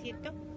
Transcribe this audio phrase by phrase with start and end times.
[0.00, 0.47] cierto?